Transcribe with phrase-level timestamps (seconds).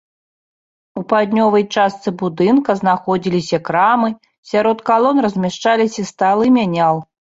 [1.01, 4.09] У паўднёвай частцы будынка знаходзіліся крамы,
[4.53, 6.95] сярод калон размяшчаліся сталы мянял.